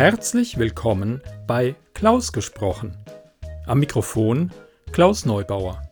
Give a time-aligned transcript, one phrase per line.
[0.00, 2.96] Herzlich willkommen bei Klaus gesprochen.
[3.66, 4.50] Am Mikrofon
[4.92, 5.82] Klaus Neubauer.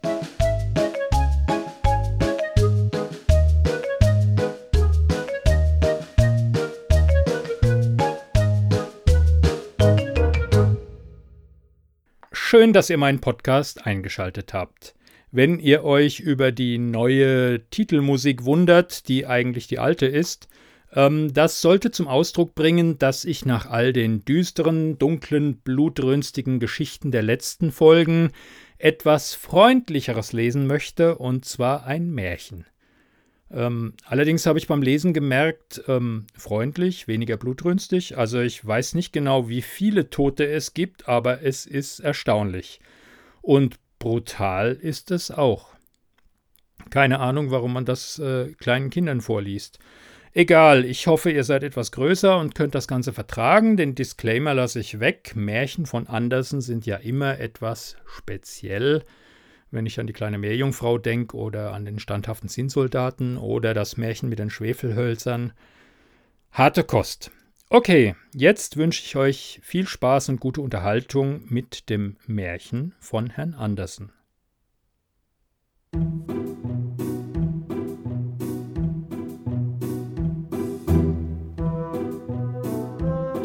[12.33, 14.94] Schön, dass ihr meinen Podcast eingeschaltet habt.
[15.33, 20.48] Wenn ihr euch über die neue Titelmusik wundert, die eigentlich die alte ist,
[20.91, 27.23] das sollte zum Ausdruck bringen, dass ich nach all den düsteren, dunklen, blutrünstigen Geschichten der
[27.23, 28.30] letzten Folgen
[28.79, 32.65] etwas Freundlicheres lesen möchte, und zwar ein Märchen.
[33.51, 38.18] Ähm, allerdings habe ich beim Lesen gemerkt, ähm, freundlich, weniger blutrünstig.
[38.18, 42.80] Also ich weiß nicht genau, wie viele Tote es gibt, aber es ist erstaunlich.
[43.41, 45.74] Und brutal ist es auch.
[46.91, 49.79] Keine Ahnung, warum man das äh, kleinen Kindern vorliest.
[50.38, 53.76] Egal, ich hoffe, ihr seid etwas größer und könnt das Ganze vertragen.
[53.76, 55.32] Den Disclaimer lasse ich weg.
[55.35, 59.02] Märchen von Andersen sind ja immer etwas speziell.
[59.73, 64.28] Wenn ich an die kleine Meerjungfrau denke oder an den standhaften Zinnsoldaten oder das Märchen
[64.28, 65.54] mit den Schwefelhölzern.
[66.52, 67.32] Harte Kost.
[67.68, 73.54] Okay, jetzt wünsche ich euch viel Spaß und gute Unterhaltung mit dem Märchen von Herrn
[73.54, 74.12] Andersen.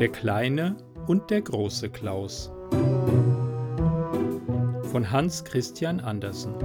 [0.04, 0.76] Der kleine
[1.08, 2.52] und der große Klaus.
[4.92, 6.56] Von Hans Christian Andersen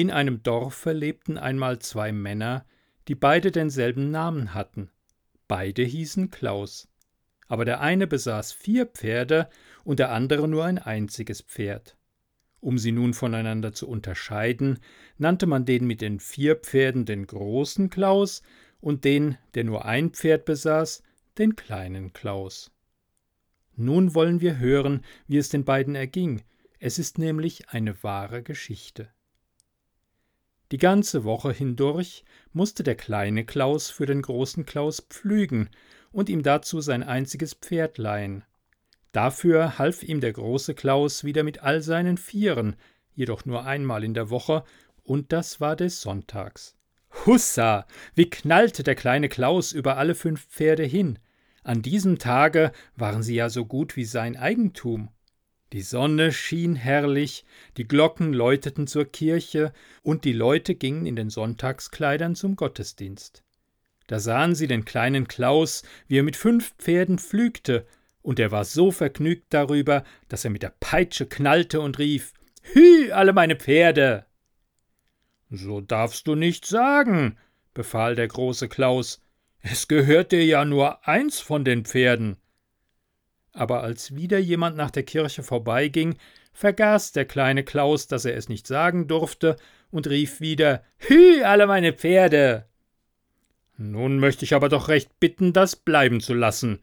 [0.00, 2.64] In einem Dorfe lebten einmal zwei Männer,
[3.06, 4.88] die beide denselben Namen hatten.
[5.46, 6.88] Beide hießen Klaus.
[7.48, 9.50] Aber der eine besaß vier Pferde
[9.84, 11.98] und der andere nur ein einziges Pferd.
[12.60, 14.78] Um sie nun voneinander zu unterscheiden,
[15.18, 18.40] nannte man den mit den vier Pferden den großen Klaus
[18.80, 21.02] und den, der nur ein Pferd besaß,
[21.36, 22.72] den kleinen Klaus.
[23.76, 26.40] Nun wollen wir hören, wie es den beiden erging.
[26.78, 29.10] Es ist nämlich eine wahre Geschichte.
[30.72, 35.68] Die ganze Woche hindurch musste der kleine Klaus für den großen Klaus pflügen
[36.12, 38.44] und ihm dazu sein einziges Pferd leihen.
[39.12, 42.76] Dafür half ihm der große Klaus wieder mit all seinen Vieren,
[43.14, 44.62] jedoch nur einmal in der Woche,
[45.02, 46.76] und das war des Sonntags.
[47.26, 47.86] Hussa!
[48.14, 51.18] Wie knallte der kleine Klaus über alle fünf Pferde hin!
[51.64, 55.10] An diesem Tage waren sie ja so gut wie sein Eigentum.
[55.72, 57.44] Die Sonne schien herrlich,
[57.76, 59.72] die Glocken läuteten zur Kirche,
[60.02, 63.44] und die Leute gingen in den Sonntagskleidern zum Gottesdienst.
[64.08, 67.86] Da sahen sie den kleinen Klaus, wie er mit fünf Pferden pflügte,
[68.22, 72.32] und er war so vergnügt darüber, dass er mit der Peitsche knallte und rief
[72.62, 74.26] Hü, alle meine Pferde.
[75.50, 77.38] So darfst du nicht sagen,
[77.74, 79.22] befahl der große Klaus,
[79.60, 82.36] es gehört dir ja nur eins von den Pferden
[83.52, 86.16] aber als wieder jemand nach der Kirche vorbeiging,
[86.52, 89.56] vergaß der kleine Klaus, dass er es nicht sagen durfte,
[89.90, 92.66] und rief wieder Hü, alle meine Pferde.
[93.76, 96.82] Nun möchte ich aber doch recht bitten, das bleiben zu lassen,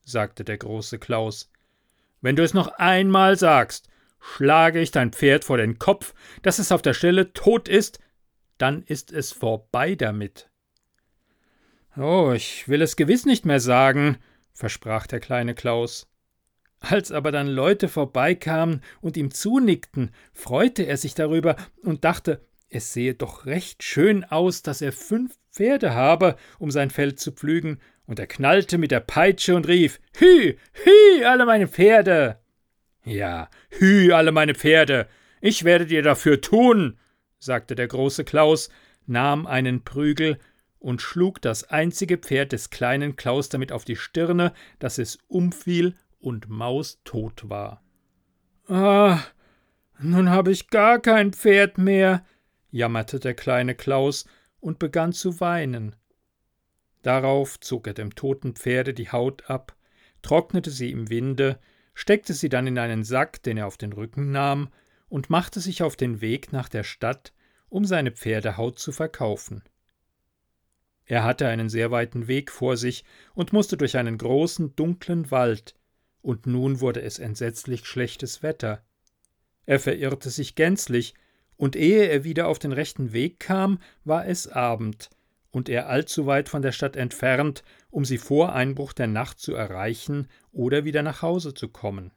[0.00, 1.52] sagte der große Klaus.
[2.20, 6.72] Wenn du es noch einmal sagst, schlage ich dein Pferd vor den Kopf, dass es
[6.72, 8.00] auf der Stelle tot ist,
[8.56, 10.50] dann ist es vorbei damit.
[11.96, 14.18] Oh, ich will es gewiss nicht mehr sagen,
[14.52, 16.07] versprach der kleine Klaus.
[16.80, 22.40] Als aber dann Leute vorbeikamen und ihm zunickten, freute er sich darüber und dachte,
[22.70, 27.32] es sehe doch recht schön aus, dass er fünf Pferde habe, um sein Feld zu
[27.32, 32.38] pflügen, und er knallte mit der Peitsche und rief Hü, hü, alle meine Pferde.
[33.04, 35.08] Ja, hü, alle meine Pferde,
[35.40, 36.98] ich werde dir dafür tun,
[37.38, 38.70] sagte der große Klaus,
[39.06, 40.38] nahm einen Prügel
[40.78, 45.94] und schlug das einzige Pferd des kleinen Klaus damit auf die Stirne, dass es umfiel
[46.18, 47.82] und maustot war.
[48.68, 49.20] Ah,
[49.98, 52.24] nun habe ich gar kein Pferd mehr,
[52.70, 54.26] jammerte der kleine Klaus
[54.60, 55.96] und begann zu weinen.
[57.02, 59.76] Darauf zog er dem toten Pferde die Haut ab,
[60.22, 61.58] trocknete sie im Winde,
[61.94, 64.68] steckte sie dann in einen Sack, den er auf den Rücken nahm,
[65.08, 67.32] und machte sich auf den Weg nach der Stadt,
[67.68, 69.62] um seine Pferdehaut zu verkaufen.
[71.06, 73.04] Er hatte einen sehr weiten Weg vor sich
[73.34, 75.74] und musste durch einen großen, dunklen Wald,
[76.22, 78.82] und nun wurde es entsetzlich schlechtes Wetter.
[79.66, 81.14] Er verirrte sich gänzlich,
[81.56, 85.10] und ehe er wieder auf den rechten Weg kam, war es Abend,
[85.50, 89.54] und er allzu weit von der Stadt entfernt, um sie vor Einbruch der Nacht zu
[89.54, 92.12] erreichen oder wieder nach Hause zu kommen.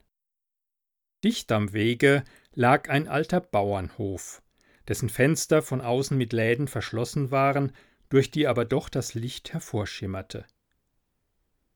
[1.24, 2.24] Dicht am Wege
[2.54, 4.42] lag ein alter Bauernhof,
[4.88, 7.72] dessen Fenster von außen mit Läden verschlossen waren,
[8.10, 10.46] durch die aber doch das Licht hervorschimmerte.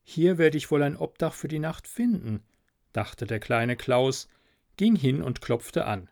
[0.08, 2.44] Hier werde ich wohl ein Obdach für die Nacht finden,
[2.94, 4.30] dachte der kleine Klaus,
[4.78, 6.10] ging hin und klopfte an.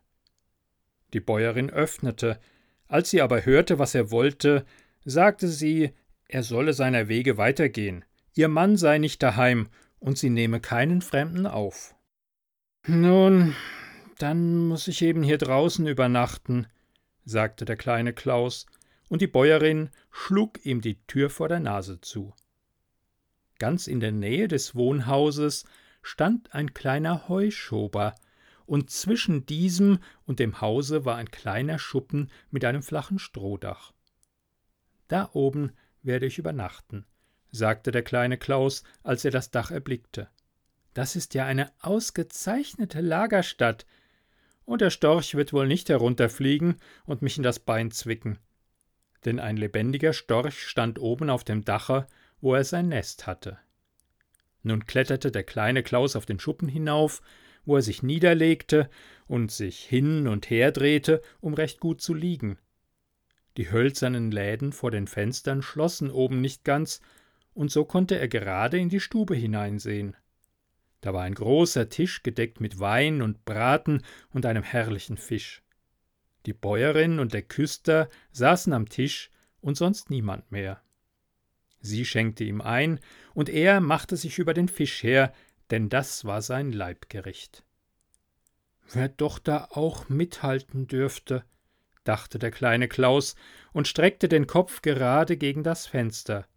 [1.13, 2.39] Die Bäuerin öffnete,
[2.87, 4.65] als sie aber hörte, was er wollte,
[5.05, 5.91] sagte sie,
[6.27, 8.03] er solle seiner Wege weitergehen,
[8.33, 9.69] ihr Mann sei nicht daheim
[9.99, 11.95] und sie nehme keinen Fremden auf.
[12.87, 13.55] Nun,
[14.17, 16.65] dann muss ich eben hier draußen übernachten,
[17.25, 18.65] sagte der kleine Klaus,
[19.07, 22.33] und die Bäuerin schlug ihm die Tür vor der Nase zu.
[23.59, 25.65] Ganz in der Nähe des Wohnhauses
[26.01, 28.15] stand ein kleiner Heuschober,
[28.65, 33.91] und zwischen diesem und dem Hause war ein kleiner Schuppen mit einem flachen Strohdach.
[35.07, 37.05] Da oben werde ich übernachten,
[37.51, 40.29] sagte der kleine Klaus, als er das Dach erblickte.
[40.93, 43.85] Das ist ja eine ausgezeichnete Lagerstadt,
[44.65, 48.39] und der Storch wird wohl nicht herunterfliegen und mich in das Bein zwicken.
[49.25, 52.07] Denn ein lebendiger Storch stand oben auf dem Dache,
[52.43, 53.57] wo er sein Nest hatte.
[54.63, 57.21] Nun kletterte der kleine Klaus auf den Schuppen hinauf,
[57.63, 58.89] wo er sich niederlegte
[59.27, 62.57] und sich hin und her drehte, um recht gut zu liegen.
[63.55, 66.99] Die hölzernen Läden vor den Fenstern schlossen oben nicht ganz,
[67.53, 70.17] und so konnte er gerade in die Stube hineinsehen.
[70.99, 74.01] Da war ein großer Tisch gedeckt mit Wein und Braten
[74.33, 75.63] und einem herrlichen Fisch.
[76.45, 79.31] Die Bäuerin und der Küster saßen am Tisch
[79.61, 80.81] und sonst niemand mehr.
[81.83, 82.99] Sie schenkte ihm ein,
[83.33, 85.33] und er machte sich über den Fisch her,
[85.69, 87.63] denn das war sein Leibgericht.
[88.93, 91.43] Wer doch da auch mithalten dürfte,
[92.05, 93.35] dachte der kleine Klaus
[93.73, 96.47] und streckte den Kopf gerade gegen das Fenster.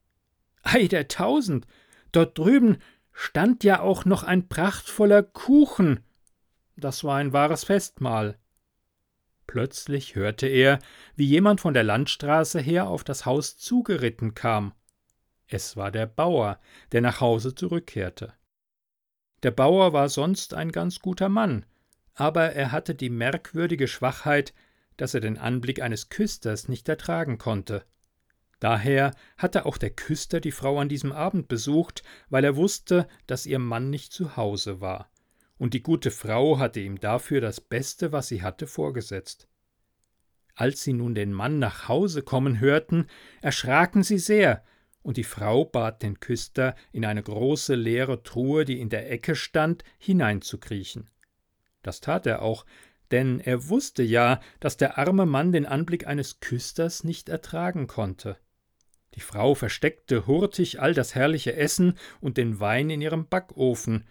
[0.63, 1.67] Ei der Tausend!
[2.13, 2.79] Dort drüben
[3.13, 6.05] stand ja auch noch ein prachtvoller Kuchen.
[6.77, 8.39] Das war ein wahres Festmahl.
[9.49, 10.79] Plötzlich hörte er,
[11.17, 14.73] wie jemand von der Landstraße her auf das Haus zugeritten kam.
[15.49, 16.59] Es war der Bauer,
[16.93, 18.35] der nach Hause zurückkehrte.
[19.43, 21.67] Der Bauer war sonst ein ganz guter Mann,
[22.15, 24.55] aber er hatte die merkwürdige Schwachheit,
[24.97, 27.85] dass er den Anblick eines Küsters nicht ertragen konnte.
[28.59, 33.47] Daher hatte auch der Küster die Frau an diesem Abend besucht, weil er wusste, dass
[33.47, 35.11] ihr Mann nicht zu Hause war,
[35.59, 39.47] und die gute Frau hatte ihm dafür das Beste, was sie hatte, vorgesetzt.
[40.55, 43.09] Als sie nun den Mann nach Hause kommen hörten,
[43.43, 44.65] erschraken sie sehr,
[45.07, 49.37] und die Frau bat den Küster, in eine große leere Truhe, die in der Ecke
[49.37, 51.09] stand, hineinzukriechen.
[51.85, 52.67] Das tat er auch,
[53.13, 58.37] denn er wusste ja, dass der arme Mann den Anblick eines Küsters nicht ertragen konnte.
[59.15, 64.09] Die Frau versteckte hurtig all das herrliche Essen und den Wein in ihrem Backofen,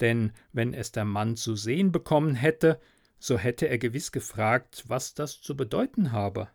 [0.00, 2.80] denn wenn es der Mann zu sehen bekommen hätte,
[3.18, 6.48] so hätte er gewiss gefragt, was das zu bedeuten habe.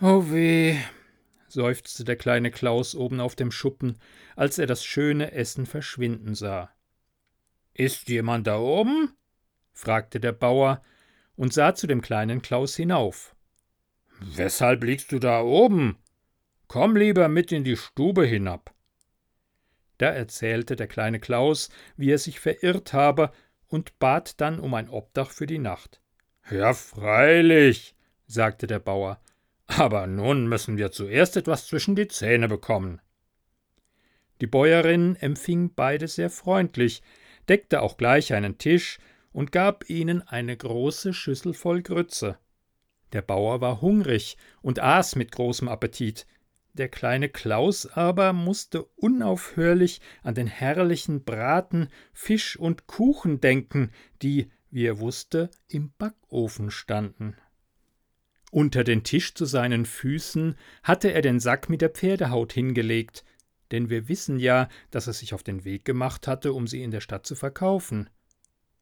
[0.00, 0.78] Oh weh,
[1.52, 3.98] seufzte der kleine Klaus oben auf dem Schuppen,
[4.36, 6.70] als er das schöne Essen verschwinden sah.
[7.74, 9.14] Ist jemand da oben?
[9.72, 10.82] fragte der Bauer
[11.36, 13.34] und sah zu dem kleinen Klaus hinauf.
[14.20, 15.96] Weshalb liegst du da oben?
[16.68, 18.74] Komm lieber mit in die Stube hinab.
[19.98, 23.32] Da erzählte der kleine Klaus, wie er sich verirrt habe,
[23.66, 26.00] und bat dann um ein Obdach für die Nacht.
[26.50, 27.94] Ja, freilich,
[28.26, 29.20] sagte der Bauer,
[29.78, 33.00] aber nun müssen wir zuerst etwas zwischen die Zähne bekommen.
[34.40, 37.02] Die Bäuerin empfing beide sehr freundlich,
[37.48, 38.98] deckte auch gleich einen Tisch
[39.32, 42.38] und gab ihnen eine große Schüssel voll Grütze.
[43.12, 46.26] Der Bauer war hungrig und aß mit großem Appetit.
[46.72, 53.90] Der kleine Klaus aber musste unaufhörlich an den herrlichen Braten, Fisch und Kuchen denken,
[54.22, 57.36] die, wie er wusste, im Backofen standen.
[58.50, 63.24] Unter den Tisch zu seinen Füßen hatte er den Sack mit der Pferdehaut hingelegt,
[63.70, 66.90] denn wir wissen ja, dass er sich auf den Weg gemacht hatte, um sie in
[66.90, 68.10] der Stadt zu verkaufen.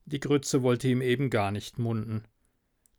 [0.07, 2.25] Die Grütze wollte ihm eben gar nicht munden.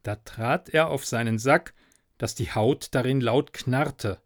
[0.04, 1.74] Da trat er auf seinen Sack,
[2.20, 4.22] dass die Haut darin laut knarrte.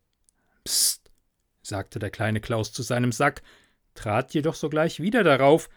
[0.65, 1.11] Psst,
[1.61, 3.41] sagte der kleine Klaus zu seinem Sack,
[3.95, 5.69] trat jedoch sogleich wieder darauf,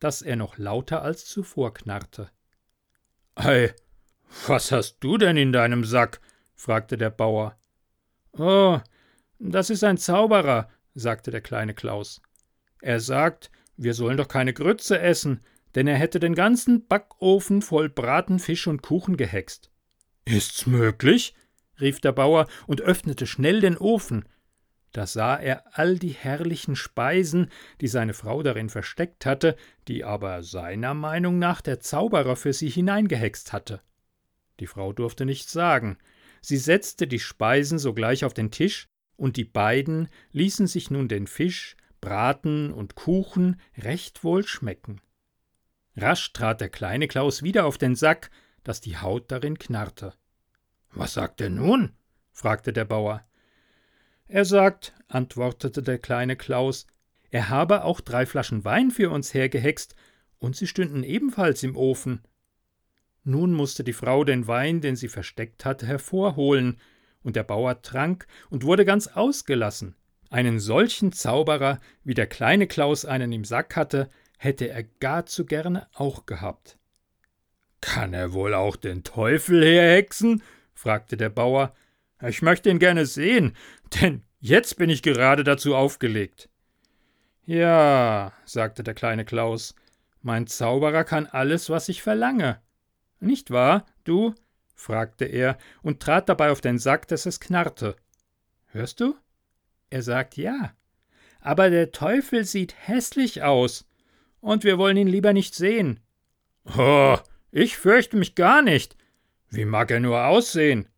[0.00, 2.30] dass er noch lauter als zuvor knarrte.
[3.34, 3.74] Ei,
[4.46, 6.20] was hast du denn in deinem Sack?
[6.54, 7.56] fragte der Bauer.
[8.32, 8.78] Oh,
[9.38, 12.20] das ist ein Zauberer, sagte der kleine Klaus.
[12.80, 15.40] Er sagt, wir sollen doch keine Grütze essen,
[15.74, 19.70] denn er hätte den ganzen Backofen voll Braten, Fisch und Kuchen gehext.
[20.24, 21.34] Ist's möglich?
[21.80, 24.28] rief der Bauer und öffnete schnell den Ofen.
[24.92, 29.56] Da sah er all die herrlichen Speisen, die seine Frau darin versteckt hatte,
[29.88, 33.80] die aber seiner Meinung nach der Zauberer für sie hineingehext hatte.
[34.60, 35.98] Die Frau durfte nichts sagen.
[36.40, 38.86] Sie setzte die Speisen sogleich auf den Tisch,
[39.16, 45.00] und die beiden ließen sich nun den Fisch, Braten und Kuchen recht wohl schmecken.
[45.96, 48.30] Rasch trat der kleine Klaus wieder auf den Sack,
[48.64, 50.14] dass die Haut darin knarrte.
[50.92, 51.92] Was sagt er nun?
[52.32, 53.26] fragte der Bauer.
[54.28, 56.86] Er sagt, antwortete der kleine Klaus,
[57.30, 59.94] er habe auch drei Flaschen Wein für uns hergehext,
[60.38, 62.22] und sie stünden ebenfalls im Ofen.
[63.24, 66.78] Nun musste die Frau den Wein, den sie versteckt hatte, hervorholen,
[67.22, 69.94] und der Bauer trank und wurde ganz ausgelassen.
[70.30, 74.08] Einen solchen Zauberer, wie der kleine Klaus einen im Sack hatte,
[74.38, 76.78] hätte er gar zu gerne auch gehabt.
[77.80, 80.42] Kann er wohl auch den Teufel herhexen?
[80.72, 81.74] fragte der Bauer.
[82.26, 83.56] Ich möchte ihn gerne sehen,
[84.00, 86.48] denn jetzt bin ich gerade dazu aufgelegt.
[87.44, 89.74] Ja, sagte der kleine Klaus,
[90.22, 92.60] mein Zauberer kann alles, was ich verlange.
[93.20, 94.34] Nicht wahr, du?
[94.74, 97.96] fragte er und trat dabei auf den Sack, dass es knarrte.
[98.68, 99.14] Hörst du?
[99.90, 100.72] Er sagt ja.
[101.40, 103.86] Aber der Teufel sieht hässlich aus,
[104.40, 106.00] und wir wollen ihn lieber nicht sehen.
[106.78, 107.18] Oh,
[107.50, 108.96] ich fürchte mich gar nicht.
[109.50, 110.88] Wie mag er nur aussehen?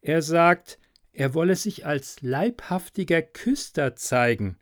[0.00, 0.78] Er sagt,
[1.12, 4.56] er wolle sich als leibhaftiger Küster zeigen.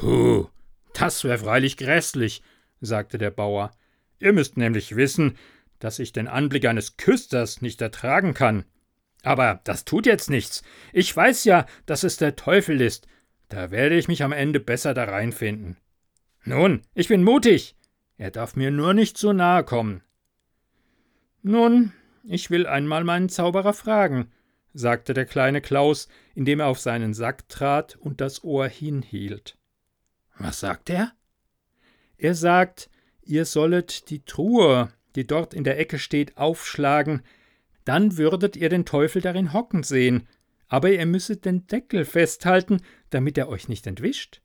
[0.00, 0.48] Huh,
[0.94, 2.42] das wäre freilich grässlich,
[2.80, 3.70] sagte der Bauer.
[4.18, 5.36] Ihr müsst nämlich wissen,
[5.82, 8.64] dass ich den Anblick eines Küsters nicht ertragen kann.
[9.22, 10.62] Aber das tut jetzt nichts.
[10.92, 13.06] Ich weiß ja, dass es der Teufel ist.
[13.48, 15.76] Da werde ich mich am Ende besser da reinfinden.
[16.44, 17.76] Nun, ich bin mutig.
[18.16, 20.02] Er darf mir nur nicht so nahe kommen.
[21.42, 24.30] Nun, ich will einmal meinen Zauberer fragen,
[24.72, 29.58] sagte der kleine Klaus, indem er auf seinen Sack trat und das Ohr hinhielt.
[30.38, 31.12] Was sagt er?
[32.16, 32.88] Er sagt,
[33.22, 37.22] ihr sollet die Truhe, die dort in der Ecke steht, aufschlagen,
[37.84, 40.28] dann würdet ihr den Teufel darin hocken sehen,
[40.68, 44.40] aber ihr müsset den Deckel festhalten, damit er euch nicht entwischt.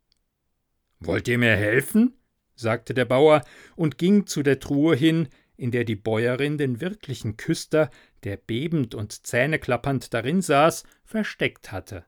[1.00, 2.13] Wollt ihr mir helfen?
[2.55, 3.43] sagte der Bauer
[3.75, 7.89] und ging zu der Truhe hin, in der die Bäuerin den wirklichen Küster,
[8.24, 12.05] der bebend und zähneklappernd darin saß, versteckt hatte.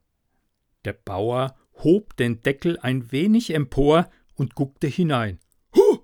[0.86, 5.40] Der Bauer hob den Deckel ein wenig empor und guckte hinein.
[5.76, 6.00] Huh!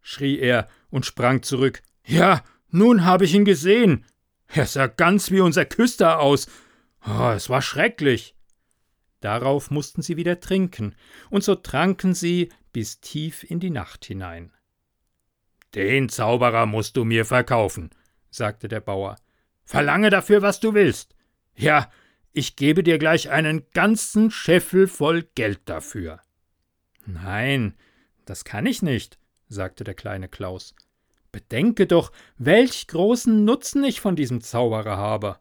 [0.00, 1.82] schrie er und sprang zurück.
[2.04, 4.06] Ja, nun habe ich ihn gesehen.
[4.48, 6.48] Er sah ganz wie unser Küster aus.
[7.06, 8.34] Oh, es war schrecklich.
[9.20, 10.96] Darauf mussten sie wieder trinken,
[11.28, 14.52] und so tranken sie bis tief in die Nacht hinein.
[15.74, 17.90] Den Zauberer musst du mir verkaufen,
[18.30, 19.16] sagte der Bauer.
[19.64, 21.14] Verlange dafür, was du willst.
[21.54, 21.90] Ja,
[22.32, 26.20] ich gebe dir gleich einen ganzen Scheffel voll Geld dafür.
[27.06, 27.76] Nein,
[28.24, 30.74] das kann ich nicht, sagte der kleine Klaus.
[31.32, 35.38] Bedenke doch, welch großen Nutzen ich von diesem Zauberer habe.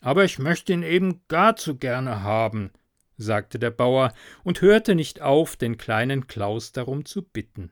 [0.00, 2.72] Aber ich möchte ihn eben gar zu gerne haben,
[3.16, 7.70] sagte der Bauer und hörte nicht auf, den kleinen Klaus darum zu bitten.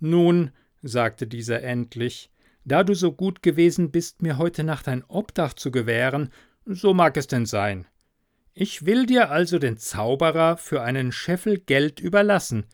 [0.00, 0.50] Nun,
[0.82, 2.30] sagte dieser endlich,
[2.64, 6.30] da du so gut gewesen bist, mir heute Nacht ein Obdach zu gewähren,
[6.64, 7.86] so mag es denn sein.
[8.54, 12.66] Ich will dir also den Zauberer für einen Scheffel Geld überlassen,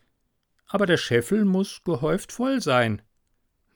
[0.67, 3.01] aber der Scheffel muss gehäuft voll sein.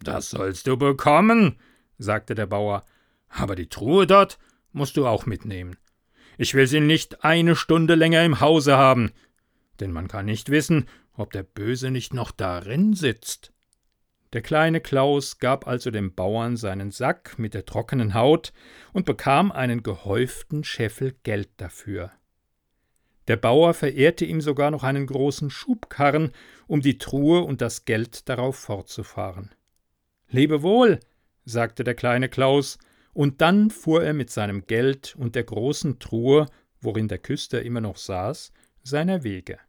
[0.03, 1.57] Das sollst du bekommen,
[1.98, 2.83] sagte der Bauer,
[3.29, 4.38] aber die Truhe dort
[4.74, 5.77] musst du auch mitnehmen.
[6.38, 9.12] Ich will sie nicht eine Stunde länger im Hause haben,
[9.79, 13.53] denn man kann nicht wissen, ob der Böse nicht noch darin sitzt.
[14.33, 18.51] Der kleine Klaus gab also dem Bauern seinen Sack mit der trockenen Haut
[18.91, 22.12] und bekam einen gehäuften Scheffel Geld dafür.
[23.29, 26.33] Der Bauer verehrte ihm sogar noch einen großen Schubkarren,
[26.67, 29.51] um die Truhe und das Geld darauf fortzufahren.
[30.30, 31.00] Lebe wohl,
[31.46, 32.77] sagte der kleine Klaus,
[33.13, 36.48] und dann fuhr er mit seinem Geld und der großen Truhe,
[36.82, 38.51] worin der Küster immer noch saß,
[38.82, 39.60] seiner Wege.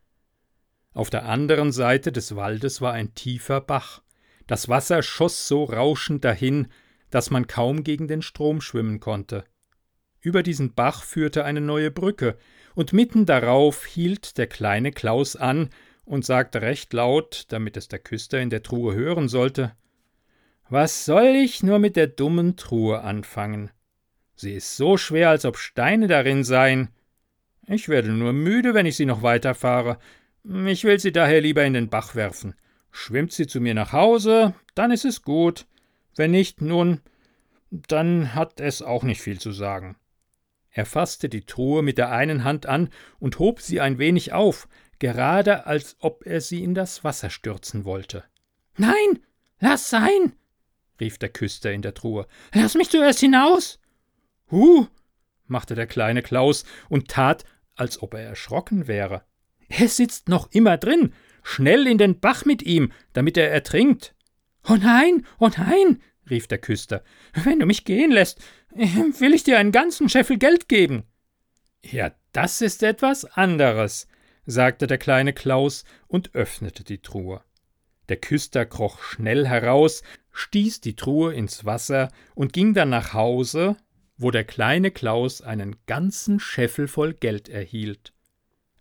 [0.92, 4.02] Auf der anderen Seite des Waldes war ein tiefer Bach.
[4.46, 6.68] Das Wasser schoss so rauschend dahin,
[7.10, 9.44] dass man kaum gegen den Strom schwimmen konnte.
[10.20, 12.38] Über diesen Bach führte eine neue Brücke,
[12.74, 15.70] und mitten darauf hielt der kleine Klaus an
[16.04, 19.76] und sagte recht laut, damit es der Küster in der Truhe hören sollte
[20.68, 23.70] was soll ich nur mit der dummen Truhe anfangen?
[24.34, 26.88] Sie ist so schwer, als ob Steine darin seien.
[27.66, 29.98] Ich werde nur müde, wenn ich sie noch weiterfahre.
[30.66, 32.54] Ich will sie daher lieber in den Bach werfen.
[32.90, 35.66] Schwimmt sie zu mir nach Hause, dann ist es gut.
[36.16, 37.00] Wenn nicht, nun,
[37.70, 39.96] dann hat es auch nicht viel zu sagen.
[40.70, 44.68] Er fasste die Truhe mit der einen Hand an und hob sie ein wenig auf,
[44.98, 48.24] gerade als ob er sie in das Wasser stürzen wollte.
[48.76, 49.20] Nein,
[49.60, 50.34] lass sein,
[51.00, 52.26] rief der Küster in der Truhe.
[52.52, 53.80] Lass mich zuerst hinaus.
[54.50, 54.86] Huh,
[55.46, 59.24] machte der kleine Klaus und tat, als ob er erschrocken wäre.
[59.68, 61.12] Er sitzt noch immer drin.
[61.42, 64.14] Schnell in den Bach mit ihm, damit er ertrinkt.
[64.68, 67.04] Oh nein, oh nein, rief der Küster.
[67.44, 71.04] Wenn du mich gehen lässt, will ich dir einen ganzen Scheffel Geld geben.
[71.82, 74.08] Ja, das ist etwas anderes,
[74.46, 77.42] sagte der kleine Klaus und öffnete die Truhe.
[78.08, 80.02] Der Küster kroch schnell heraus,
[80.34, 83.76] stieß die Truhe ins Wasser und ging dann nach Hause,
[84.18, 88.12] wo der kleine Klaus einen ganzen Scheffel voll Geld erhielt.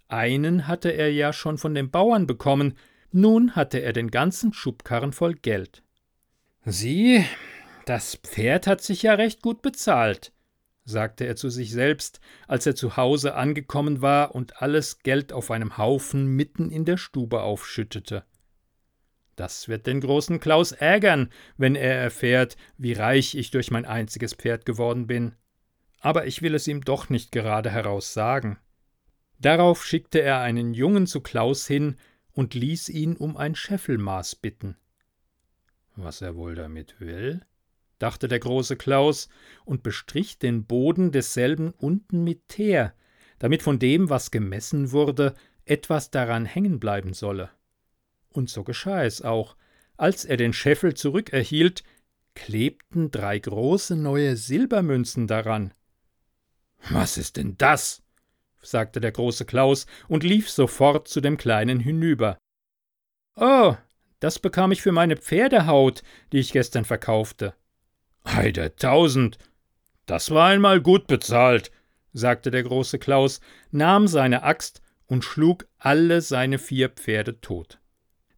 [0.07, 2.77] Einen hatte er ja schon von dem Bauern bekommen,
[3.11, 5.83] nun hatte er den ganzen Schubkarren voll Geld.
[6.65, 7.25] Sieh,
[7.85, 10.33] das Pferd hat sich ja recht gut bezahlt,
[10.85, 15.51] sagte er zu sich selbst, als er zu Hause angekommen war und alles Geld auf
[15.51, 18.23] einem Haufen mitten in der Stube aufschüttete.
[19.35, 24.33] Das wird den großen Klaus ärgern, wenn er erfährt, wie reich ich durch mein einziges
[24.33, 25.35] Pferd geworden bin.
[25.99, 28.59] Aber ich will es ihm doch nicht gerade heraus sagen.
[29.39, 31.95] Darauf schickte er einen Jungen zu Klaus hin
[32.31, 34.77] und ließ ihn um ein Scheffelmaß bitten.
[35.95, 37.41] Was er wohl damit will?
[37.99, 39.29] dachte der große Klaus
[39.63, 42.93] und bestrich den Boden desselben unten mit Teer,
[43.39, 45.35] damit von dem, was gemessen wurde,
[45.65, 47.49] etwas daran hängen bleiben solle.
[48.33, 49.55] Und so geschah es auch.
[49.95, 51.83] Als er den Scheffel zurückerhielt,
[52.33, 55.73] klebten drei große neue Silbermünzen daran.
[56.89, 58.01] Was ist denn das?
[58.61, 62.37] sagte der große Klaus und lief sofort zu dem Kleinen hinüber.
[63.35, 63.75] Oh,
[64.19, 67.53] das bekam ich für meine Pferdehaut, die ich gestern verkaufte.
[68.23, 69.37] Ei der Tausend!
[70.05, 71.71] Das war einmal gut bezahlt,
[72.13, 73.41] sagte der große Klaus,
[73.71, 77.79] nahm seine Axt und schlug alle seine vier Pferde tot.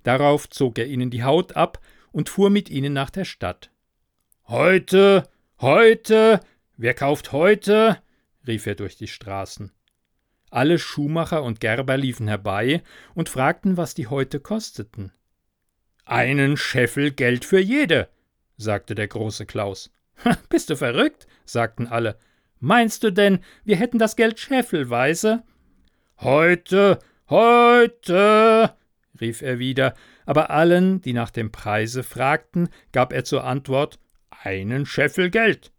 [0.05, 1.79] Darauf zog er ihnen die Haut ab
[2.11, 3.71] und fuhr mit ihnen nach der Stadt.
[4.47, 5.27] Heute,
[5.59, 6.39] heute,
[6.77, 7.97] wer kauft heute?
[8.45, 9.71] rief er durch die Straßen.
[10.51, 12.83] Alle Schuhmacher und Gerber liefen herbei
[13.15, 15.11] und fragten, was die Häute kosteten.
[16.05, 18.07] Einen Scheffel Geld für jede,
[18.57, 19.91] sagte der große Klaus.
[20.49, 21.25] Bist du verrückt?
[21.45, 22.19] sagten alle.
[22.59, 25.41] Meinst du denn, wir hätten das Geld scheffelweise?
[26.19, 28.75] Heute, heute,
[29.19, 29.93] rief er wieder,
[30.25, 33.99] aber allen, die nach dem Preise fragten, gab er zur Antwort
[34.29, 35.71] einen Scheffel Geld.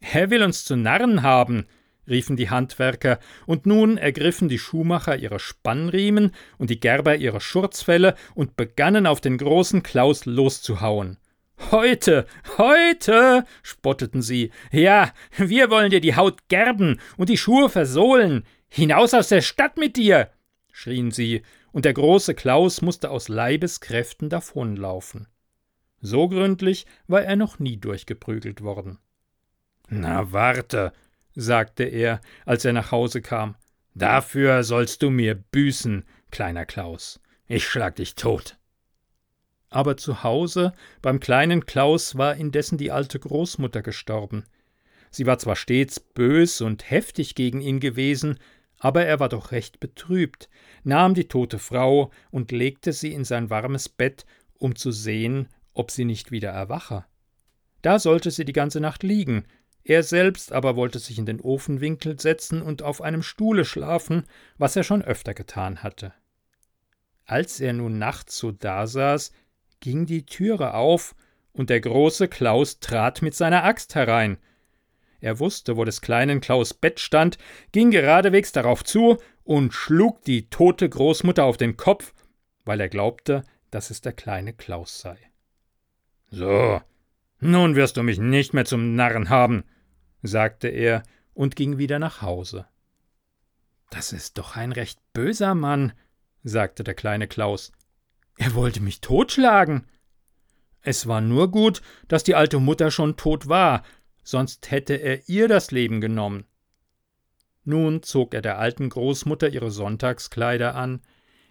[0.00, 1.66] Er will uns zu Narren haben,
[2.08, 8.14] riefen die Handwerker, und nun ergriffen die Schuhmacher ihre Spannriemen und die Gerber ihre Schurzfelle
[8.34, 11.18] und begannen auf den großen Klaus loszuhauen.
[11.70, 12.26] Heute,
[12.58, 18.44] heute, spotteten sie, ja, wir wollen dir die Haut gerben und die Schuhe versohlen.
[18.68, 20.30] Hinaus aus der Stadt mit dir,
[20.72, 25.26] schrien sie, und der große Klaus musste aus Leibeskräften davonlaufen.
[26.00, 28.98] So gründlich war er noch nie durchgeprügelt worden.
[29.88, 30.92] Na warte,
[31.34, 33.56] sagte er, als er nach Hause kam.
[33.94, 37.20] Dafür sollst du mir büßen, kleiner Klaus.
[37.46, 38.56] Ich schlag dich tot.
[39.68, 44.44] Aber zu Hause, beim kleinen Klaus, war indessen die alte Großmutter gestorben.
[45.10, 48.38] Sie war zwar stets bös und heftig gegen ihn gewesen,
[48.82, 50.48] aber er war doch recht betrübt,
[50.82, 54.26] nahm die tote Frau und legte sie in sein warmes Bett,
[54.58, 57.04] um zu sehen, ob sie nicht wieder erwache.
[57.80, 59.44] Da sollte sie die ganze Nacht liegen,
[59.84, 64.24] er selbst aber wollte sich in den Ofenwinkel setzen und auf einem Stuhle schlafen,
[64.58, 66.12] was er schon öfter getan hatte.
[67.24, 69.30] Als er nun nachts so dasaß,
[69.78, 71.14] ging die Türe auf,
[71.52, 74.38] und der große Klaus trat mit seiner Axt herein.
[75.22, 77.38] Er wusste, wo des kleinen Klaus Bett stand,
[77.70, 82.12] ging geradewegs darauf zu und schlug die tote Großmutter auf den Kopf,
[82.64, 85.16] weil er glaubte, dass es der kleine Klaus sei.
[86.28, 86.82] So,
[87.38, 89.62] nun wirst du mich nicht mehr zum Narren haben,
[90.22, 91.04] sagte er
[91.34, 92.66] und ging wieder nach Hause.
[93.90, 95.92] Das ist doch ein recht böser Mann,
[96.42, 97.70] sagte der kleine Klaus.
[98.38, 99.86] Er wollte mich totschlagen.
[100.80, 103.84] Es war nur gut, dass die alte Mutter schon tot war,
[104.22, 106.44] sonst hätte er ihr das Leben genommen.
[107.64, 111.00] Nun zog er der alten Großmutter ihre Sonntagskleider an,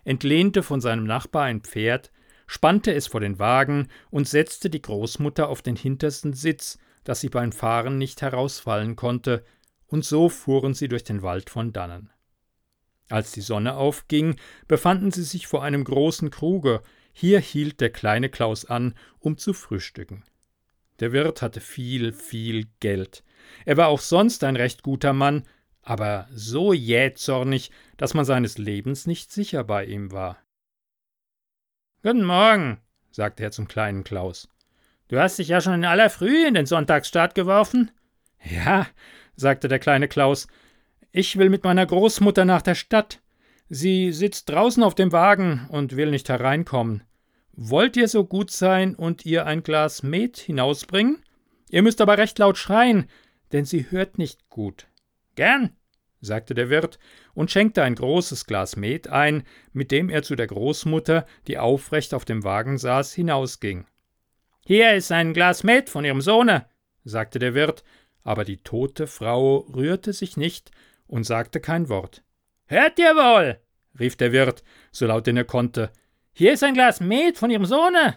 [0.03, 2.11] entlehnte von seinem Nachbar ein Pferd,
[2.47, 7.29] spannte es vor den Wagen und setzte die Großmutter auf den hintersten Sitz, dass sie
[7.29, 9.43] beim Fahren nicht herausfallen konnte,
[9.87, 12.09] und so fuhren sie durch den Wald von dannen.
[13.09, 16.81] Als die Sonne aufging, befanden sie sich vor einem großen Kruge,
[17.13, 20.23] Hier hielt der kleine Klaus an, um zu frühstücken.
[21.01, 23.23] Der Wirt hatte viel, viel Geld.
[23.65, 25.43] Er war auch sonst ein recht guter Mann,
[25.81, 30.37] aber so jähzornig, dass man seines Lebens nicht sicher bei ihm war.
[32.03, 34.47] Guten Morgen, sagte er zum kleinen Klaus.
[35.07, 37.91] Du hast dich ja schon in aller Frühe in den Sonntagsstaat geworfen?
[38.43, 38.87] Ja,
[39.35, 40.47] sagte der kleine Klaus,
[41.11, 43.21] ich will mit meiner Großmutter nach der Stadt.
[43.69, 47.03] Sie sitzt draußen auf dem Wagen und will nicht hereinkommen.
[47.53, 51.23] Wollt ihr so gut sein und ihr ein Glas Met hinausbringen?
[51.69, 53.09] Ihr müsst aber recht laut schreien,
[53.51, 54.87] denn sie hört nicht gut.
[55.35, 55.75] Gern,
[56.21, 56.99] sagte der Wirt
[57.33, 62.13] und schenkte ein großes Glas Met ein, mit dem er zu der Großmutter, die aufrecht
[62.13, 63.85] auf dem Wagen saß, hinausging.
[64.65, 66.67] Hier ist ein Glas Met von Ihrem Sohne,
[67.03, 67.83] sagte der Wirt,
[68.23, 70.71] aber die tote Frau rührte sich nicht
[71.07, 72.23] und sagte kein Wort.
[72.65, 73.59] Hört ihr wohl?
[73.99, 75.91] rief der Wirt, so laut denn er konnte.
[76.33, 78.15] Hier ist ein Glas Met von Ihrem Sohne.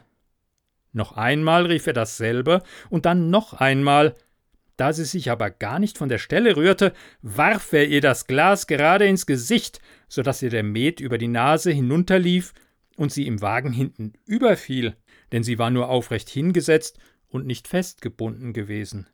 [0.93, 4.15] Noch einmal rief er dasselbe und dann noch einmal.
[4.77, 8.67] Da sie sich aber gar nicht von der Stelle rührte, warf er ihr das Glas
[8.69, 12.55] gerade ins Gesicht, so dass ihr der Met über die Nase hinunterlief
[12.97, 14.97] und sie im Wagen hinten überfiel,
[15.33, 16.99] denn sie war nur aufrecht hingesetzt
[17.29, 19.09] und nicht festgebunden gewesen.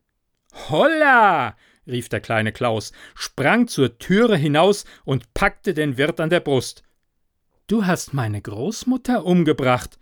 [0.69, 1.57] Holla!
[1.87, 6.83] rief der kleine Klaus, sprang zur Türe hinaus und packte den Wirt an der Brust.
[7.71, 9.97] Du hast meine Großmutter umgebracht.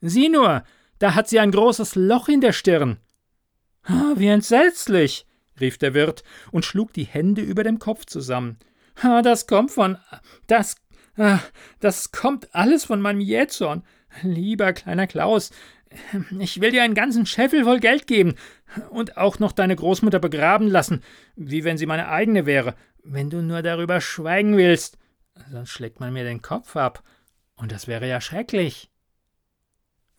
[0.00, 0.64] Sieh nur,
[0.98, 2.96] da hat sie ein großes Loch in der Stirn.
[3.84, 5.24] Ah, wie entsetzlich,
[5.60, 8.58] rief der Wirt und schlug die Hände über dem Kopf zusammen.
[9.00, 9.98] Ah, das kommt von.
[10.48, 10.74] Das.
[11.16, 11.38] Ah,
[11.78, 13.84] das kommt alles von meinem Jähzorn.
[14.22, 15.52] Lieber kleiner Klaus,
[16.40, 18.34] ich will dir einen ganzen Scheffel voll Geld geben
[18.90, 21.04] und auch noch deine Großmutter begraben lassen,
[21.36, 24.98] wie wenn sie meine eigene wäre, wenn du nur darüber schweigen willst.
[25.52, 27.04] Sonst schlägt man mir den Kopf ab.
[27.62, 28.90] Und das wäre ja schrecklich.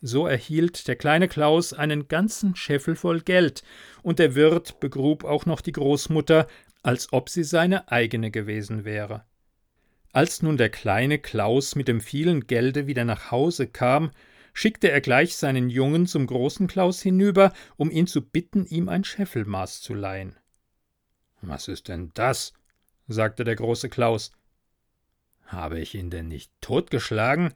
[0.00, 3.62] So erhielt der kleine Klaus einen ganzen Scheffel voll Geld,
[4.02, 6.46] und der Wirt begrub auch noch die Großmutter,
[6.82, 9.26] als ob sie seine eigene gewesen wäre.
[10.10, 14.10] Als nun der kleine Klaus mit dem vielen Gelde wieder nach Hause kam,
[14.54, 19.04] schickte er gleich seinen Jungen zum großen Klaus hinüber, um ihn zu bitten, ihm ein
[19.04, 20.38] Scheffelmaß zu leihen.
[21.42, 22.54] Was ist denn das?
[23.06, 24.32] sagte der große Klaus.
[25.54, 27.54] Habe ich ihn denn nicht totgeschlagen?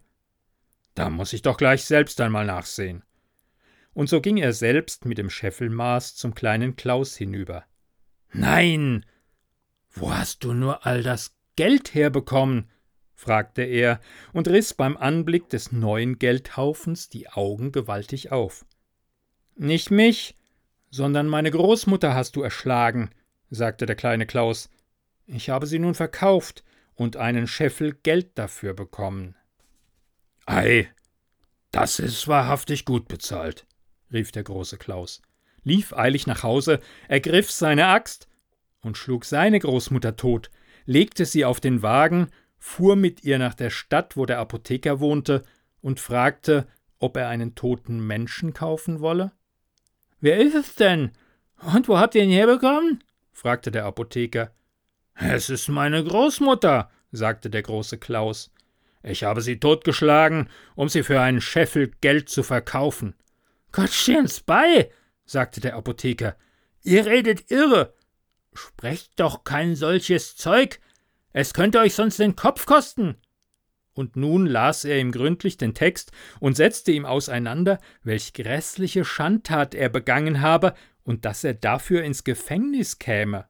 [0.94, 3.02] Da muss ich doch gleich selbst einmal nachsehen.
[3.92, 7.64] Und so ging er selbst mit dem Scheffelmaß zum kleinen Klaus hinüber.
[8.32, 9.04] Nein!
[9.90, 12.70] Wo hast du nur all das Geld herbekommen?
[13.14, 14.00] fragte er
[14.32, 18.64] und riß beim Anblick des neuen Geldhaufens die Augen gewaltig auf.
[19.56, 20.36] Nicht mich,
[20.90, 23.10] sondern meine Großmutter hast du erschlagen,
[23.50, 24.70] sagte der kleine Klaus.
[25.26, 26.62] Ich habe sie nun verkauft
[26.98, 29.36] und einen Scheffel Geld dafür bekommen.
[30.44, 30.90] Ei,
[31.70, 33.66] das ist wahrhaftig gut bezahlt,
[34.12, 35.22] rief der große Klaus,
[35.62, 38.28] lief eilig nach Hause, ergriff seine Axt
[38.80, 40.50] und schlug seine Großmutter tot,
[40.84, 45.44] legte sie auf den Wagen fuhr mit ihr nach der Stadt, wo der Apotheker wohnte,
[45.80, 46.66] und fragte,
[46.98, 49.30] ob er einen toten Menschen kaufen wolle.
[50.20, 51.12] Wer ist es denn?
[51.74, 53.04] Und wo habt ihr ihn herbekommen?
[53.32, 54.52] fragte der Apotheker.
[55.20, 58.52] Es ist meine Großmutter, sagte der große Klaus.
[59.02, 63.14] Ich habe sie totgeschlagen, um sie für einen Scheffel Geld zu verkaufen.
[63.72, 64.92] Gott stehen's bei,
[65.24, 66.36] sagte der Apotheker.
[66.84, 67.94] Ihr redet irre.
[68.54, 70.78] Sprecht doch kein solches Zeug,
[71.32, 73.16] es könnte euch sonst den Kopf kosten.
[73.94, 79.74] Und nun las er ihm gründlich den Text und setzte ihm auseinander, welch grässliche Schandtat
[79.74, 83.48] er begangen habe und dass er dafür ins Gefängnis käme.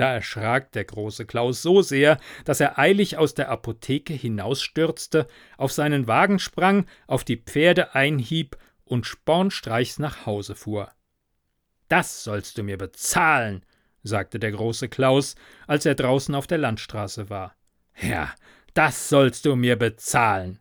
[0.00, 5.72] Da erschrak der große Klaus so sehr, dass er eilig aus der Apotheke hinausstürzte, auf
[5.72, 10.90] seinen Wagen sprang, auf die Pferde einhieb und spornstreichs nach Hause fuhr.
[11.88, 13.62] Das sollst du mir bezahlen,
[14.02, 15.34] sagte der große Klaus,
[15.66, 17.54] als er draußen auf der Landstraße war.
[18.00, 18.32] Ja,
[18.72, 20.60] das sollst du mir bezahlen.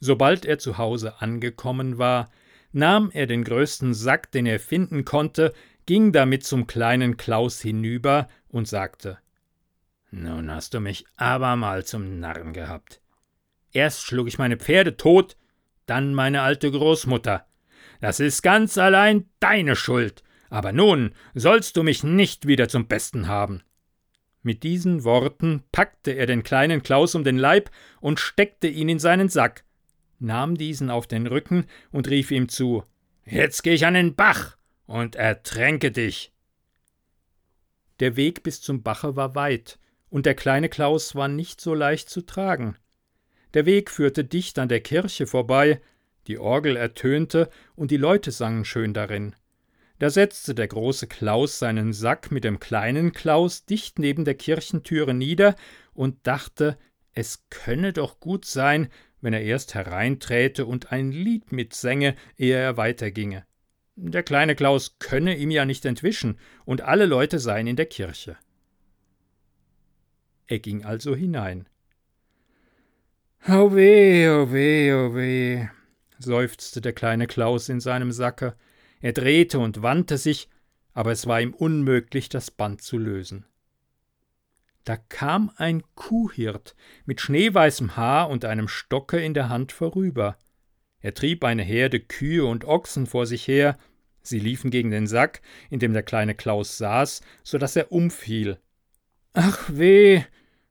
[0.00, 2.30] Sobald er zu Hause angekommen war,
[2.72, 5.54] nahm er den größten Sack, den er finden konnte,
[5.92, 9.18] ging damit zum kleinen Klaus hinüber und sagte
[10.10, 13.02] Nun hast du mich abermal zum Narren gehabt.
[13.72, 15.36] Erst schlug ich meine Pferde tot,
[15.84, 17.46] dann meine alte Großmutter.
[18.00, 23.28] Das ist ganz allein deine Schuld, aber nun sollst du mich nicht wieder zum Besten
[23.28, 23.62] haben.
[24.40, 28.98] Mit diesen Worten packte er den kleinen Klaus um den Leib und steckte ihn in
[28.98, 29.64] seinen Sack,
[30.20, 32.82] nahm diesen auf den Rücken und rief ihm zu
[33.26, 36.32] Jetzt geh ich an den Bach und ertränke dich.
[38.00, 42.10] Der Weg bis zum Bache war weit, und der kleine Klaus war nicht so leicht
[42.10, 42.76] zu tragen.
[43.54, 45.80] Der Weg führte dicht an der Kirche vorbei,
[46.26, 49.34] die Orgel ertönte und die Leute sangen schön darin.
[49.98, 55.14] Da setzte der große Klaus seinen Sack mit dem kleinen Klaus dicht neben der Kirchentüre
[55.14, 55.54] nieder
[55.94, 56.76] und dachte,
[57.12, 58.88] es könne doch gut sein,
[59.20, 63.46] wenn er erst hereinträte und ein Lied mitsänge, ehe er weiterginge.
[63.94, 68.36] Der kleine Klaus könne ihm ja nicht entwischen, und alle Leute seien in der Kirche.
[70.46, 71.68] Er ging also hinein.
[73.48, 75.66] Oh weh, oh weh, oh weh,
[76.18, 78.54] seufzte der kleine Klaus in seinem Sacke.
[79.00, 80.48] Er drehte und wandte sich,
[80.94, 83.46] aber es war ihm unmöglich, das Band zu lösen.
[84.84, 86.74] Da kam ein Kuhhirt
[87.04, 90.36] mit schneeweißem Haar und einem Stocke in der Hand vorüber.
[91.02, 93.76] Er trieb eine Herde Kühe und Ochsen vor sich her,
[94.22, 98.58] sie liefen gegen den Sack, in dem der kleine Klaus saß, so dass er umfiel.
[99.34, 100.22] Ach weh,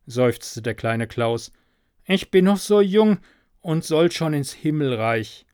[0.05, 1.51] seufzte der kleine Klaus,
[2.05, 3.19] ich bin noch so jung
[3.59, 5.45] und soll schon ins Himmelreich.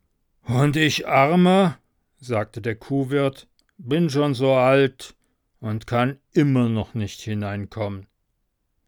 [0.43, 1.77] Und ich armer,
[2.19, 5.15] sagte der Kuhwirt, bin schon so alt
[5.59, 8.07] und kann immer noch nicht hineinkommen.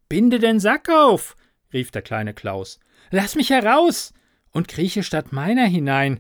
[0.08, 1.36] Binde den Sack auf,
[1.73, 2.80] rief der kleine Klaus.
[3.12, 4.13] Lass mich heraus
[4.52, 6.20] und krieche statt meiner hinein.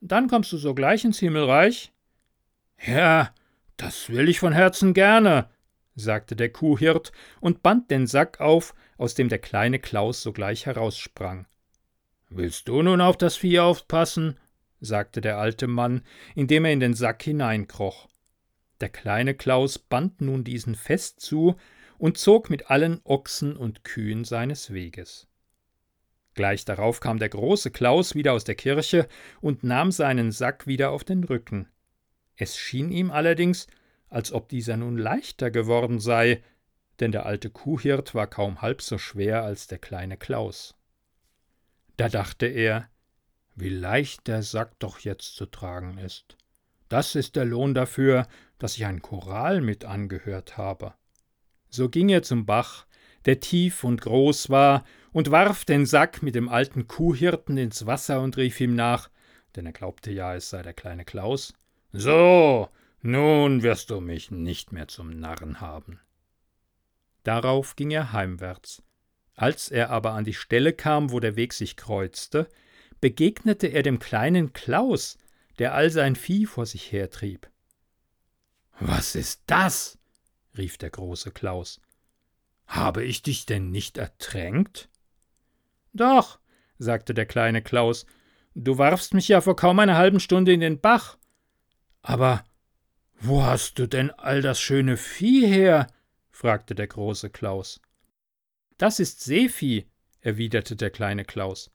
[0.00, 1.92] Dann kommst du sogleich ins Himmelreich.
[2.86, 3.32] Ja,
[3.76, 5.48] das will ich von Herzen gerne,
[5.94, 11.46] sagte der Kuhhirt und band den Sack auf, aus dem der kleine Klaus sogleich heraussprang.
[12.28, 14.38] Willst du nun auf das Vieh aufpassen?
[14.80, 16.02] sagte der alte Mann,
[16.34, 18.08] indem er in den Sack hineinkroch.
[18.80, 21.56] Der kleine Klaus band nun diesen fest zu
[21.96, 25.28] und zog mit allen Ochsen und Kühen seines Weges.
[26.34, 29.08] Gleich darauf kam der große Klaus wieder aus der Kirche
[29.40, 31.68] und nahm seinen Sack wieder auf den Rücken.
[32.36, 33.68] Es schien ihm allerdings,
[34.08, 36.42] als ob dieser nun leichter geworden sei,
[37.00, 40.74] denn der alte Kuhhirt war kaum halb so schwer als der kleine Klaus.
[41.96, 42.88] Da dachte er,
[43.54, 46.36] wie leicht der Sack doch jetzt zu tragen ist.
[46.88, 48.26] Das ist der Lohn dafür,
[48.58, 50.94] dass ich ein Choral mit angehört habe.
[51.70, 52.86] So ging er zum Bach,
[53.24, 58.20] der tief und groß war, und warf den Sack mit dem alten Kuhhirten ins Wasser
[58.20, 59.08] und rief ihm nach,
[59.54, 61.54] denn er glaubte ja, es sei der kleine Klaus.
[61.92, 62.68] So,
[63.00, 66.00] nun wirst du mich nicht mehr zum Narren haben.
[67.22, 68.82] Darauf ging er heimwärts.
[69.36, 72.48] Als er aber an die Stelle kam, wo der Weg sich kreuzte,
[73.00, 75.16] begegnete er dem kleinen Klaus,
[75.60, 77.48] der all sein Vieh vor sich hertrieb.
[78.80, 79.96] Was ist das?
[80.58, 81.80] rief der große Klaus.
[82.66, 84.88] Habe ich dich denn nicht ertränkt?
[85.94, 86.40] Doch,
[86.78, 88.04] sagte der kleine Klaus,
[88.54, 91.16] du warfst mich ja vor kaum einer halben Stunde in den Bach.
[92.02, 92.44] Aber
[93.20, 95.86] wo hast du denn all das schöne Vieh her?
[96.30, 97.80] fragte der große Klaus.
[98.76, 99.86] Das ist Seevieh,
[100.20, 101.70] erwiderte der kleine Klaus.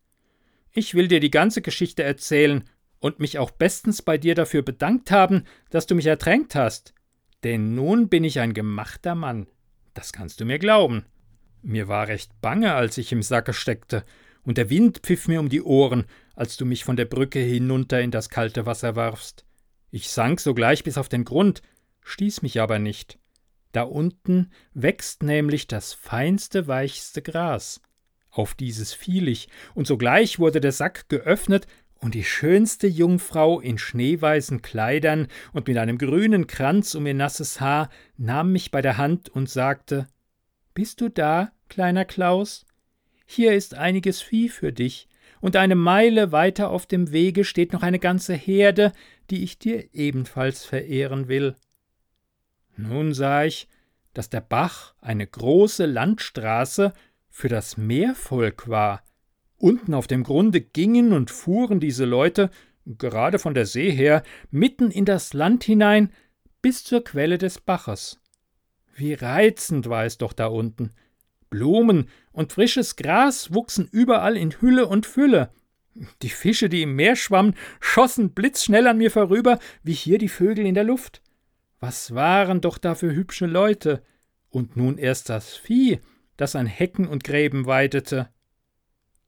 [0.71, 2.65] Ich will dir die ganze Geschichte erzählen
[2.99, 6.93] und mich auch bestens bei dir dafür bedankt haben, dass du mich ertränkt hast.
[7.43, 9.47] Denn nun bin ich ein gemachter Mann.
[9.93, 11.05] Das kannst du mir glauben.
[11.61, 14.03] Mir war recht bange, als ich im Sacke steckte,
[14.43, 18.01] und der Wind pfiff mir um die Ohren, als du mich von der Brücke hinunter
[18.01, 19.45] in das kalte Wasser warfst.
[19.91, 21.61] Ich sank sogleich bis auf den Grund,
[22.03, 23.19] stieß mich aber nicht.
[23.71, 27.81] Da unten wächst nämlich das feinste, weichste Gras.
[28.31, 31.67] Auf dieses fiel ich, und sogleich wurde der Sack geöffnet,
[32.01, 37.59] und die schönste Jungfrau in schneeweißen Kleidern und mit einem grünen Kranz um ihr nasses
[37.59, 40.07] Haar nahm mich bei der Hand und sagte
[40.73, 42.65] Bist du da, kleiner Klaus?
[43.25, 45.07] Hier ist einiges Vieh für dich,
[45.41, 48.91] und eine Meile weiter auf dem Wege steht noch eine ganze Herde,
[49.29, 51.55] die ich dir ebenfalls verehren will.
[52.75, 53.67] Nun sah ich,
[54.13, 56.93] dass der Bach eine große Landstraße
[57.29, 59.03] für das Meervolk war,
[59.59, 62.49] Unten auf dem Grunde gingen und fuhren diese Leute,
[62.85, 66.13] gerade von der See her, mitten in das Land hinein,
[66.61, 68.21] bis zur Quelle des Baches.
[68.99, 70.91] Wie reizend war es doch da unten.
[71.49, 75.51] Blumen und frisches Gras wuchsen überall in Hülle und Fülle.
[76.21, 80.65] Die Fische, die im Meer schwammen, schossen blitzschnell an mir vorüber, wie hier die Vögel
[80.65, 81.21] in der Luft.
[81.79, 84.03] Was waren doch da für hübsche Leute!
[84.49, 86.01] Und nun erst das Vieh,
[86.35, 88.27] das an Hecken und Gräben weidete.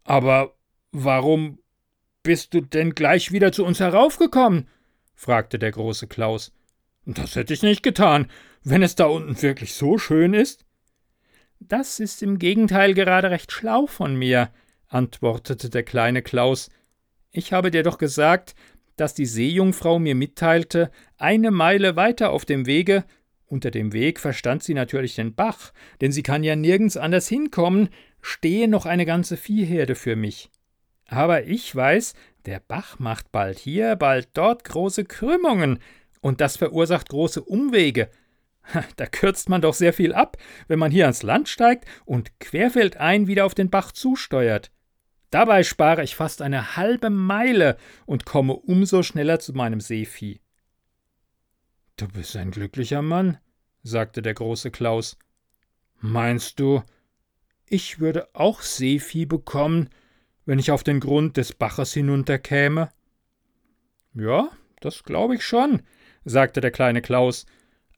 [0.04, 0.58] Aber
[0.92, 1.60] warum
[2.24, 4.68] bist du denn gleich wieder zu uns heraufgekommen?
[5.16, 6.52] fragte der große Klaus.
[7.06, 8.28] Das hätte ich nicht getan,
[8.64, 10.66] wenn es da unten wirklich so schön ist.
[11.60, 14.50] Das ist im Gegenteil gerade recht schlau von mir,
[14.88, 16.70] antwortete der kleine Klaus.
[17.32, 18.56] Ich habe dir doch gesagt,
[18.98, 23.06] dass die Seejungfrau mir mitteilte, eine Meile weiter auf dem Wege,
[23.46, 27.90] unter dem Weg verstand sie natürlich den Bach, denn sie kann ja nirgends anders hinkommen,
[28.22, 30.50] stehe noch eine ganze Viehherde für mich.
[31.08, 32.14] Aber ich weiß,
[32.46, 35.80] der Bach macht bald hier, bald dort große Krümmungen,
[36.22, 38.10] und das verursacht große Umwege.
[38.96, 43.28] Da kürzt man doch sehr viel ab, wenn man hier ans Land steigt und querfeldein
[43.28, 44.72] wieder auf den Bach zusteuert.
[45.32, 50.42] Dabei spare ich fast eine halbe Meile und komme umso schneller zu meinem Seevieh.
[51.98, 53.38] Du bist ein glücklicher Mann,
[53.82, 55.18] sagte der große Klaus.
[56.00, 56.84] Meinst du,
[57.66, 59.90] ich würde auch Seevieh bekommen,
[60.46, 62.90] wenn ich auf den Grund des Baches hinunterkäme?
[64.14, 64.50] Ja,
[64.82, 65.82] das glaube ich schon,
[66.24, 67.46] sagte der kleine Klaus.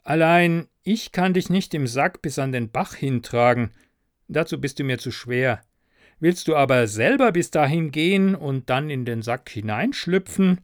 [0.04, 3.72] Allein ich kann dich nicht im Sack bis an den Bach hintragen.
[4.28, 5.62] Dazu bist du mir zu schwer.
[6.20, 10.62] Willst du aber selber bis dahin gehen und dann in den Sack hineinschlüpfen,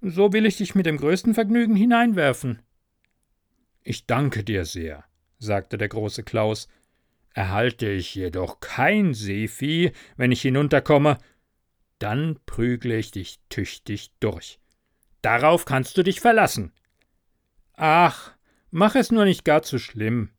[0.00, 2.60] so will ich dich mit dem größten Vergnügen hineinwerfen.
[3.82, 5.04] Ich danke dir sehr,
[5.38, 6.68] sagte der große Klaus.
[7.34, 11.18] Erhalte ich jedoch kein Seevieh, wenn ich hinunterkomme,
[11.98, 14.58] dann prügle ich dich tüchtig durch.
[15.22, 16.72] Darauf kannst du dich verlassen.
[17.76, 18.32] Ach,
[18.70, 20.30] mach es nur nicht gar zu schlimm.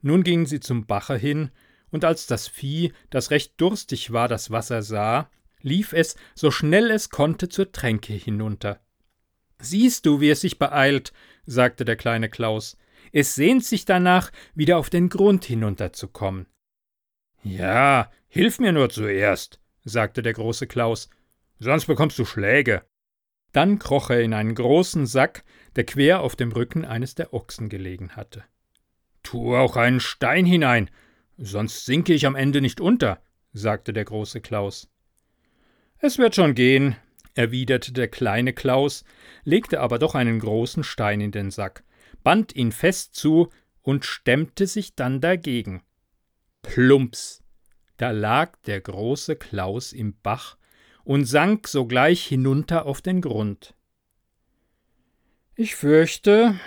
[0.00, 1.50] Nun gingen sie zum Bache hin,
[1.90, 6.90] und als das Vieh, das recht durstig war, das Wasser sah, lief es, so schnell
[6.90, 8.80] es konnte, zur Tränke hinunter.
[9.60, 11.12] Siehst du, wie es sich beeilt,
[11.44, 12.76] sagte der kleine Klaus.
[13.12, 16.46] Es sehnt sich danach, wieder auf den Grund hinunterzukommen.
[17.42, 21.10] Ja, hilf mir nur zuerst, sagte der große Klaus,
[21.58, 22.84] sonst bekommst du Schläge.
[23.52, 25.44] Dann kroch er in einen großen Sack,
[25.76, 28.44] der quer auf dem Rücken eines der Ochsen gelegen hatte.
[29.22, 30.90] Tu auch einen Stein hinein,
[31.36, 34.88] sonst sinke ich am Ende nicht unter, sagte der große Klaus.
[35.98, 36.96] Es wird schon gehen,
[37.34, 39.04] erwiderte der kleine Klaus,
[39.44, 41.84] legte aber doch einen großen Stein in den Sack,
[42.22, 43.50] band ihn fest zu
[43.82, 45.82] und stemmte sich dann dagegen.
[46.62, 47.42] Plumps!
[47.96, 50.56] Da lag der große Klaus im Bach
[51.04, 53.74] und sank sogleich hinunter auf den Grund.
[55.54, 56.58] Ich fürchte,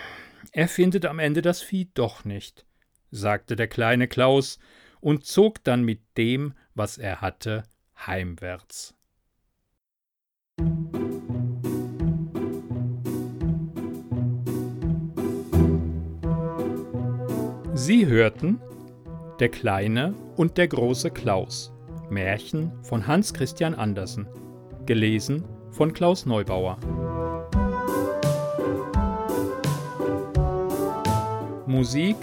[0.51, 2.67] er findet am Ende das Vieh doch nicht,
[3.09, 4.59] sagte der kleine Klaus
[5.01, 7.63] und zog dann mit dem, was er hatte,
[7.97, 8.93] heimwärts.
[17.73, 18.61] Sie hörten
[19.39, 21.73] Der kleine und der große Klaus.
[22.11, 24.27] Märchen von Hans Christian Andersen.
[24.85, 27.24] Gelesen von Klaus Neubauer.
[31.75, 32.15] Musik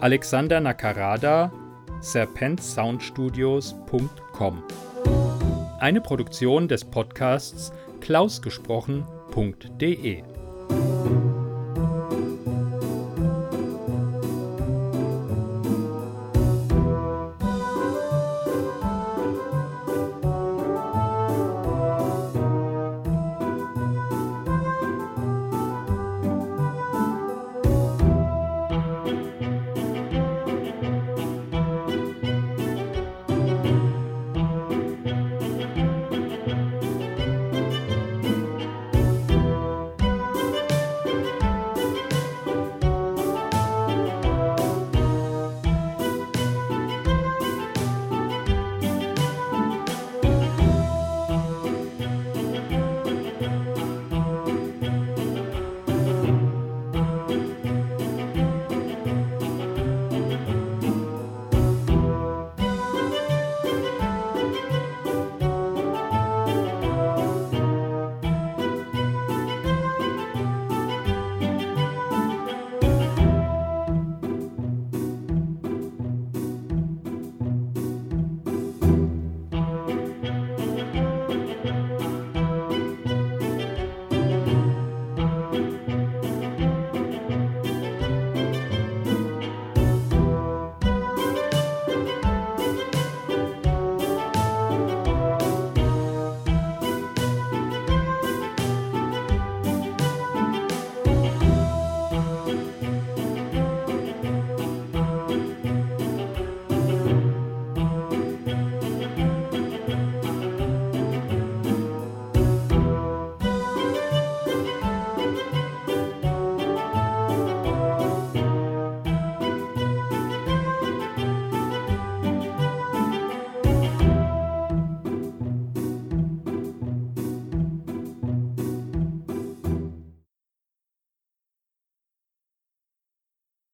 [0.00, 1.52] Alexander Nakarada
[2.00, 4.62] serpentsoundstudios.com
[5.78, 10.24] Eine Produktion des Podcasts klausgesprochen.de